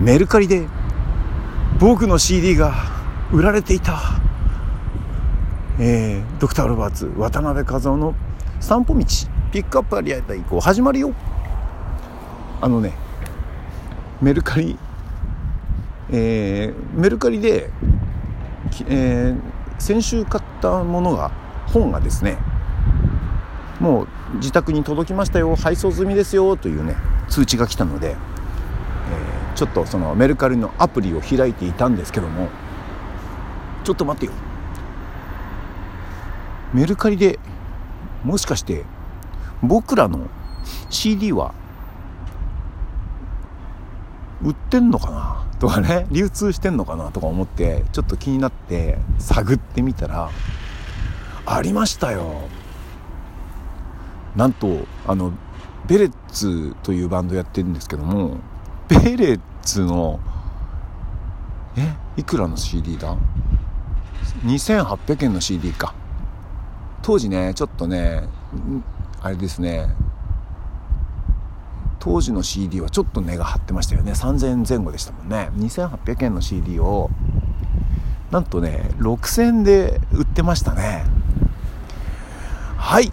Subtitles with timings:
[0.00, 0.66] メルカリで
[1.78, 2.72] 僕の CD が
[3.30, 4.00] 売られていた、
[5.78, 8.14] えー、ドクター・ロバーツ渡辺和夫の
[8.60, 9.00] 散歩道
[9.52, 11.12] ピックアップありあた以降始まるよ。
[12.62, 12.94] あのね
[14.22, 14.78] メルカリ
[16.12, 17.70] えー、メルカリで、
[18.88, 19.40] えー、
[19.78, 21.30] 先週買ったものが
[21.66, 22.38] 本がですね
[23.78, 26.96] もう自宅に届きましたよ配送済みですよというね
[27.28, 28.16] 通知が来たので、
[29.60, 32.48] ちょっとそのメルカリのアプリを開いていたんですけども
[33.84, 34.32] ちょっと待ってよ。
[36.72, 37.38] メルカリで
[38.24, 38.86] もしかして
[39.62, 40.28] 僕らの
[40.88, 41.52] CD は
[44.42, 50.30] 売ってんのかなとかね 流通してんのかなとか思ってちょっと気になって探ってみたら
[51.44, 52.48] ありましたよ。
[54.36, 55.34] なんとあの
[55.86, 58.38] ベレッツというバンドやってるんですけども
[58.88, 60.20] ベレッツの
[61.76, 63.16] えいくらの CD だ
[64.44, 65.94] ？2800円の CD か。
[67.02, 68.24] 当時ねちょっとね
[69.22, 69.94] あれですね。
[71.98, 74.12] 当時の CD はちょっと値が張ってましたよね。
[74.12, 75.50] 3000円前後でしたもんね。
[75.56, 77.10] 2800円の CD を
[78.30, 81.04] なんとね6000円で売ってましたね。
[82.76, 83.12] はい。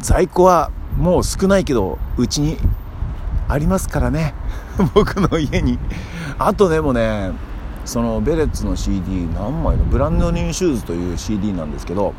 [0.00, 2.58] 在庫はもう少ないけどうちに
[3.48, 4.34] ありますからね。
[4.94, 5.78] 僕の家に。
[6.38, 7.32] あとでもね
[7.84, 12.14] そのベレッツの CD 何枚のブランドニューシューズという CD なんですけど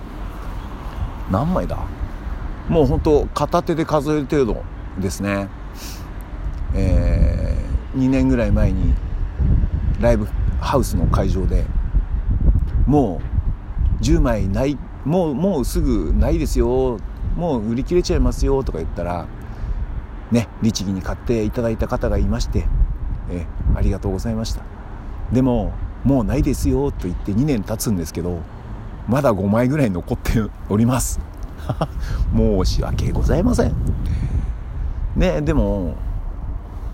[1.32, 1.78] 何枚だ？
[2.68, 4.64] もうほんと片手で数える程度
[5.00, 5.48] ですね。
[6.74, 8.94] えー、2年ぐらい前に
[10.00, 10.28] ライブ
[10.60, 11.66] ハウスの会場で
[12.86, 13.22] も
[14.00, 17.00] う10枚ないもうもうすぐないですよ。
[17.36, 19.28] もう売り切れちゃいますよとか言ったら
[20.32, 22.66] ね律儀に買っていただいた方がいまして
[23.30, 24.64] えありがとうございました。
[25.32, 28.40] でももうないですよと言って2年経つんですけど
[29.08, 31.20] まだ5枚ぐらい残っております。
[32.36, 33.74] 申し訳ございません。
[35.16, 35.96] ねでも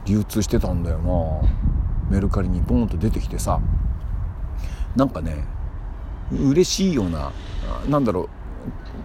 [0.05, 1.49] 流通してたんだよな。
[2.09, 3.59] メルカリにボンと出てきてさ。
[4.95, 5.43] なんかね
[6.31, 7.31] 嬉しいような
[7.89, 8.29] なんだろう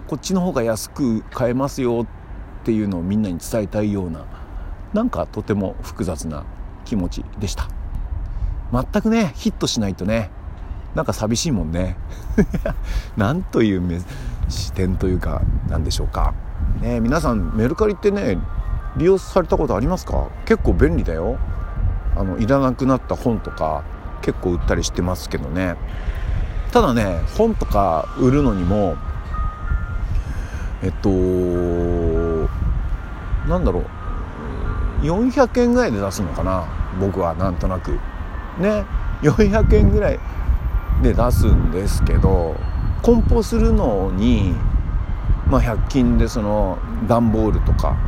[0.09, 2.07] こっちの方が安く買えますよっ
[2.61, 4.25] っていうのをみんなに伝えたいような
[4.93, 6.45] なんかとても複雑な
[6.85, 7.69] 気持ちでした。
[8.73, 10.31] 全くねヒットしないとね
[10.95, 11.97] なんか寂しいもんね。
[13.17, 14.03] なんという
[14.49, 16.35] 視点というかなんでしょうか。
[16.81, 18.39] ね皆さんメルカリってね
[18.97, 20.29] 利用されたことありますか？
[20.45, 21.39] 結構便利だよ。
[22.17, 23.85] あのいらなくなった本とか
[24.21, 25.77] 結構売ったりしてますけどね。
[26.73, 28.97] ただね本とか売るのにも
[30.83, 31.09] えっと
[33.51, 33.85] なんだろう。
[35.03, 36.67] 400円ぐらいで出すのかな。
[37.01, 37.99] 僕はなんとなく。
[38.59, 38.85] ね。
[39.23, 40.21] 400円ぐらい
[41.03, 42.57] で出すんですけど
[43.03, 44.55] 梱包するのに
[45.47, 47.99] まあ100均でその段ボールとか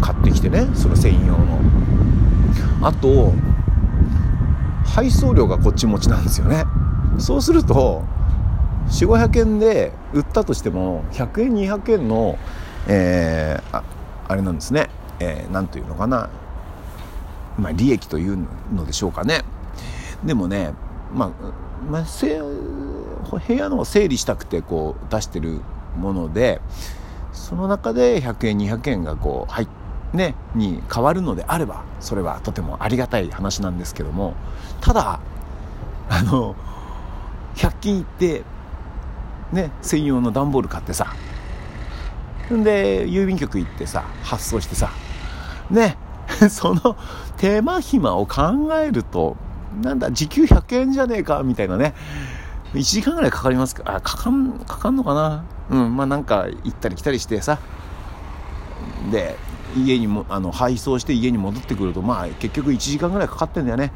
[0.00, 0.68] 買ってきてね。
[0.74, 1.60] それ専用の。
[2.82, 3.32] あと
[4.84, 6.64] 配送料がこっち持ちなんですよね。
[7.18, 8.04] そうすると
[8.90, 12.38] 4500円で売ったとしても100円200円の
[12.86, 13.82] えー、
[14.28, 14.88] あれなんですね。
[15.20, 16.28] えー、ていうのかな。
[17.58, 19.42] まあ利益というのでしょうかね。
[20.24, 20.72] でもね
[21.14, 21.30] まあ、
[21.90, 22.04] まあ、
[23.46, 25.60] 部屋の整理したくてこう出してる
[25.98, 26.60] もので
[27.32, 34.34] その中で100円200円がこう入ってね、に変わるのであればそれはとてもありがたい話なんですけども。
[34.80, 35.18] ただ
[36.08, 36.54] あの
[37.56, 38.44] 100均行って
[39.52, 41.14] ね専用の段ボール買ってさ
[42.50, 44.90] で郵便局行ってさ発送してさ
[45.70, 45.96] ね
[46.50, 46.96] その
[47.36, 49.36] 手間暇を考えると
[49.82, 51.94] なんだ時給100円じゃねえかみたいなね
[52.74, 55.44] 1時間ぐらいかかりますかあかかんかかんのかな？
[55.70, 57.58] うんまあなんか行ったり来たりしてさ
[59.10, 59.36] で
[59.76, 63.92] 家にもあの配送して家に戻ってくるとまあ結局1時間ぐらいかかってんだよね。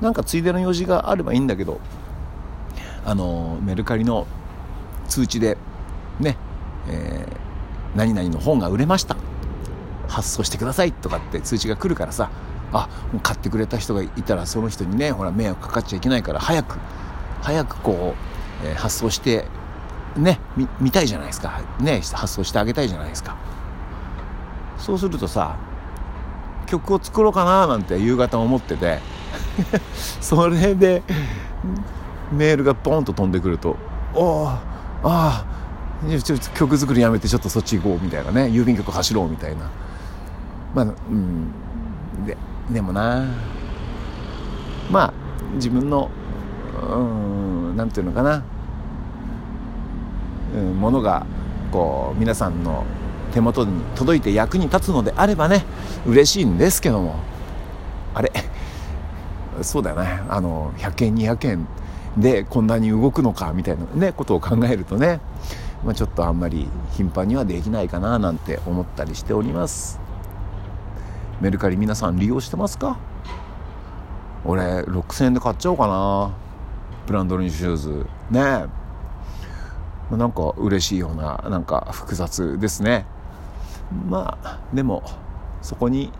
[0.00, 1.80] なんかついでの用事があればいいんだけど
[3.06, 4.26] あのメルカリの
[5.08, 5.56] 通知で
[6.18, 6.36] ね、
[6.88, 7.36] えー、
[7.94, 9.16] 何々の本が売れました。
[10.08, 12.30] 発送してくださいとかって通知が来るからさ。
[12.74, 16.76] あもう買ってくれた人がいたらその人にねほら迷惑かかっちゃいけないから早く
[17.40, 18.14] 早くこ
[18.64, 19.46] う、えー、発送して
[20.16, 20.40] ね
[20.80, 21.60] 見たいじゃないですか。
[21.80, 23.36] ね発送してあげたいじゃないですか。
[24.76, 25.56] そうするとさ
[26.66, 28.98] 曲を作ろうかななんて夕方思ってて
[30.20, 31.02] それで
[32.32, 33.76] メールがポンと飛んでくると
[34.14, 34.60] 「おおあ
[35.04, 35.44] あ
[36.54, 39.70] 曲作りやめてちょっとそっち行こう」みたいなね郵便局走ろうみたいな。
[40.74, 41.46] まあうん。
[42.26, 42.36] で
[42.70, 43.24] でもな。
[44.90, 45.12] まあ
[45.54, 46.10] 自分の
[46.92, 48.42] うん何て言うのかな、
[50.54, 51.24] うん、ものが
[51.72, 52.84] こう皆さんの
[53.32, 55.64] 手元に届いて役に立つのであればね
[56.06, 57.16] 嬉しいんですけども。
[58.14, 58.32] あれ？
[59.62, 61.66] そうだよねあの100円200円
[62.16, 65.20] でこんなに動くのかみたいなねことを考えるとね、
[65.84, 70.00] まあ、ちょっとあんまり頻繁にはできないかななんて思ったりしております。
[71.40, 72.98] メルカリ皆さん利用してますか？
[74.46, 76.34] 俺6000円で買っちゃおうかな。
[77.06, 78.06] ブランドのシューズ。
[78.30, 78.66] ね
[80.10, 83.06] なんか嬉しいようななんか複雑ですね。
[84.08, 85.02] まあでも
[85.60, 86.12] そこに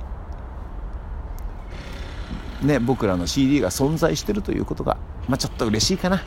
[2.62, 4.96] ね僕らの CD が存在してるということが、
[5.28, 6.22] まあ、ちょっと嬉しいかな。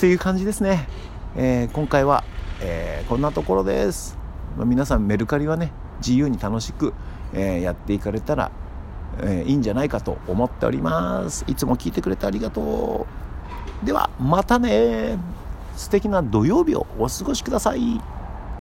[0.00, 0.88] という感じですね、
[1.36, 2.24] えー、今回は、
[2.60, 4.16] えー、こんなところです、
[4.56, 6.92] ま、皆さんメルカリはね自由に楽しく、
[7.32, 8.50] えー、やっていかれたら、
[9.22, 11.44] えいいんじゃないかと思っております。
[11.46, 13.06] いつも聞いてくれてありがと
[13.82, 13.86] う。
[13.86, 15.18] ではまたね。
[15.76, 18.00] 素敵な土曜日をお過ごしください。